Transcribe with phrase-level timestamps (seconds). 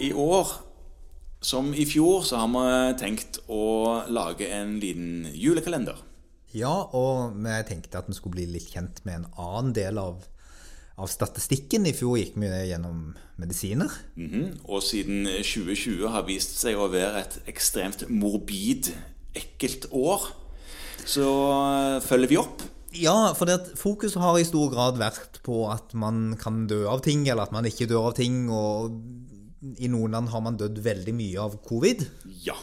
[0.00, 0.48] I år,
[1.40, 5.98] som i fjor, så har vi tenkt å lage en liten julekalender.
[6.56, 10.24] Ja, og vi tenkte at vi skulle bli litt kjent med en annen del av,
[10.96, 11.84] av statistikken.
[11.84, 13.92] I fjor gikk vi gjennom medisiner.
[14.16, 14.64] Mhm.
[14.64, 18.94] Og siden 2020 har vist seg å være et ekstremt morbid,
[19.36, 20.30] ekkelt år,
[21.04, 21.28] så
[22.08, 22.64] følger vi opp.
[22.96, 27.04] Ja, for det fokuset har i stor grad vært på at man kan dø av
[27.04, 28.48] ting, eller at man ikke dør av ting.
[28.50, 28.96] Og
[29.60, 32.06] i noen land har man dødd veldig mye av covid.
[32.46, 32.56] Ja.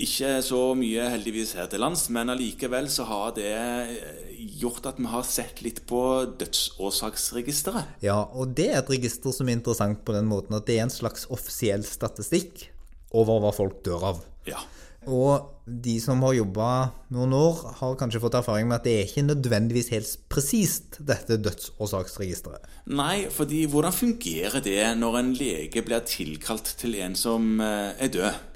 [0.00, 5.00] Ikke så mye heldigvis her til lands, men allikevel så har det eh, gjort at
[5.00, 6.00] vi har sett litt på
[6.40, 7.98] dødsårsaksregisteret.
[8.06, 10.86] Ja, og det er et register som er interessant på den måten at det er
[10.86, 12.70] en slags offisiell statistikk
[13.12, 14.22] over hva folk dør av.
[14.48, 14.62] Ja.
[15.08, 16.68] Og de som har jobba
[17.14, 21.38] noen år, har kanskje fått erfaring med at det er ikke nødvendigvis helt presist, dette
[21.40, 22.66] dødsårsaksregisteret.
[22.92, 28.12] Nei, fordi hvordan fungerer det når en lege blir tilkalt til en som eh, er
[28.12, 28.46] død?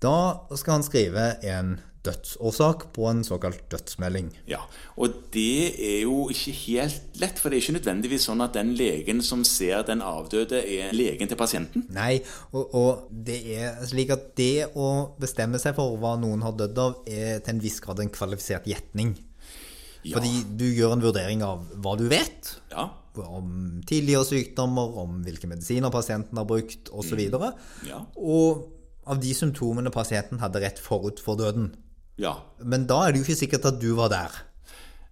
[0.00, 0.16] Da
[0.56, 4.30] skal han skrive en dødsårsak på en såkalt dødsmelding.
[4.48, 4.60] Ja,
[4.96, 8.72] og det er jo ikke helt lett, for det er ikke nødvendigvis sånn at den
[8.78, 11.84] legen som ser den avdøde, er legen til pasienten.
[11.92, 16.56] Nei, og, og det er slik at det å bestemme seg for hva noen har
[16.56, 19.18] dødd av, er til en viss grad en kvalifisert gjetning.
[20.00, 20.16] Ja.
[20.16, 22.56] Fordi du gjør en vurdering av hva du vet.
[22.72, 22.88] Ja,
[23.20, 27.18] Om tidligere sykdommer, om hvilke medisiner pasienten har brukt osv.
[27.36, 27.48] Og,
[27.84, 28.68] ja, og
[29.10, 31.72] av de symptomene pasienten hadde rett forut for døden.
[32.18, 32.34] Ja.
[32.62, 34.38] Men da er det jo ikke sikkert at du var der.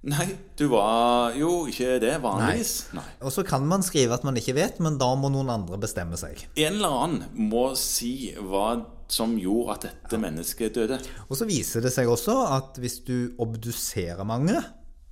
[0.09, 2.93] Nei, du var jo ikke det vanligvis.
[2.95, 3.03] Nei.
[3.27, 6.19] Og så kan man skrive at man ikke vet, men da må noen andre bestemme
[6.21, 6.45] seg.
[6.55, 8.77] En eller annen må si hva
[9.11, 11.01] som gjorde at dette mennesket døde.
[11.27, 14.63] Og så viser det seg også at hvis du obduserer mange,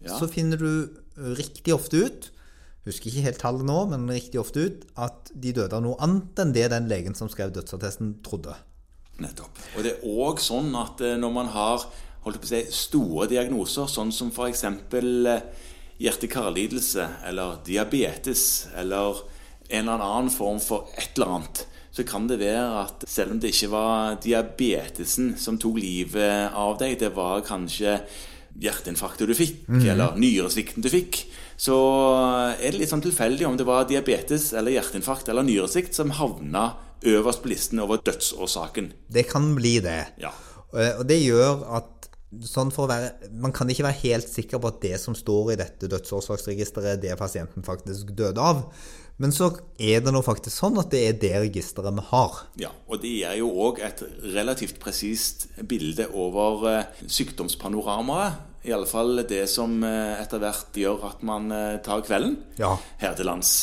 [0.05, 0.13] Ja.
[0.21, 2.31] så finner du riktig ofte ut
[2.87, 6.39] Husker ikke helt tallet nå, men riktig ofte ut at de døde av noe annet
[6.39, 8.55] enn det den legen som skrev dødsattesten, trodde.
[9.23, 9.63] Nettopp.
[9.77, 11.87] Og det er òg sånn at eh, når man har
[12.43, 14.67] si, store diagnoser, sånn som f.eks.
[15.97, 19.23] hjerte-karlidelse eller diabetes eller
[19.71, 21.65] en eller annen form for et eller annet,
[21.97, 26.77] så kan det være at selv om det ikke var diabetesen som tok livet av
[26.83, 27.97] deg, det var kanskje
[28.61, 31.23] hjerteinfarktet du fikk, eller nyresvikten du fikk,
[31.57, 31.77] så
[32.53, 36.69] er det litt sånn tilfeldig om det var diabetes eller hjerteinfarkt eller nyresvikt som havna
[37.05, 38.93] øverst på listen over dødsårsaken.
[39.13, 40.01] Det kan bli det.
[40.23, 40.33] Ja.
[40.99, 41.93] Og det gjør at
[42.45, 45.89] sånn være, man kan ikke være helt sikker på at det som står i dette
[45.89, 48.65] dødsårsaksregisteret, er det pasienten faktisk døde av.
[49.23, 49.49] Men så
[49.81, 52.35] er det nå faktisk sånn at det er det registeret vi har.
[52.61, 54.03] Ja, og det gir jo òg et
[54.35, 58.43] relativt presist bilde over eh, sykdomspanoramaet.
[58.67, 62.75] Iallfall det som eh, etter hvert gjør at man eh, tar kvelden Ja.
[63.01, 63.55] her til lands.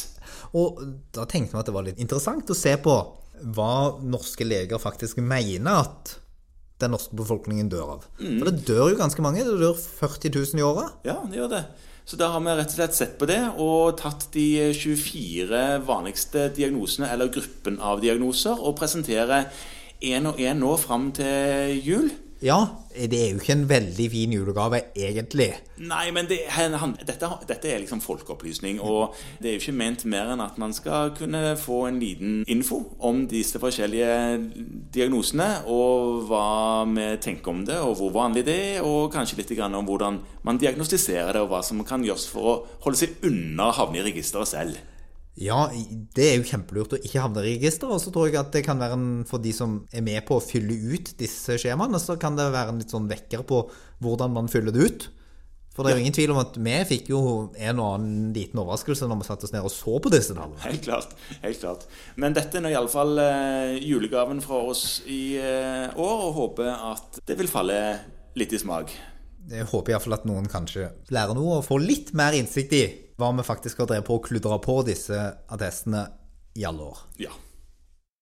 [0.57, 0.79] Og
[1.13, 2.95] da tenkte vi at det var litt interessant å se på
[3.41, 6.17] hva norske leger faktisk mener at
[6.83, 8.05] den norske befolkningen dør av.
[8.19, 9.43] For det dør jo ganske mange.
[9.45, 11.01] Det dør 40 000 i året.
[11.07, 11.63] Ja, det gjør det.
[12.03, 16.49] Så da har vi rett og slett sett på det og tatt de 24 vanligste
[16.55, 19.47] diagnosene, eller gruppen av diagnoser, og presenterer
[20.03, 22.11] én og én nå fram til jul.
[22.43, 22.57] Ja,
[22.91, 25.47] det er jo ikke en veldig fin julegave, egentlig.
[25.79, 30.03] Nei, men det, han, dette, dette er liksom folkeopplysning, og det er jo ikke ment
[30.11, 34.11] mer enn at man skal kunne få en liten info om disse forskjellige
[34.91, 36.45] diagnosene, og hva
[36.91, 40.59] vi tenker om det, og hvor vanlig det er, og kanskje litt om hvordan man
[40.59, 44.09] diagnostiserer det, og hva som kan gjøres for å holde seg unna å havne i
[44.11, 44.83] registeret selv.
[45.39, 45.65] Ja,
[46.13, 47.95] det er jo kjempelurt å ikke havne i registeret.
[47.95, 50.37] og så tror jeg at det kan være en, for de som er med på
[50.37, 53.65] å fylle ut disse skjemaene, så kan det være en litt sånn vekker på
[54.03, 55.09] hvordan man fyller det ut.
[55.73, 57.19] For det er jo ingen tvil om at vi fikk jo
[57.57, 60.61] en og annen liten overraskelse når vi satte oss ned og så på disse tallene.
[60.67, 61.15] Helt klart.
[61.41, 61.87] helt klart.
[62.13, 67.17] Men dette er nå iallfall eh, julegaven fra oss i eh, år, og håper at
[67.25, 67.79] det vil falle
[68.37, 68.93] litt i smak.
[69.51, 72.83] Jeg håper iallfall at noen kanskje lærer noe og får litt mer innsikt i
[73.19, 75.17] hva vi faktisk har drevet på å kludre på disse
[75.51, 76.05] attestene
[76.57, 77.01] i alle år.
[77.21, 77.33] Ja.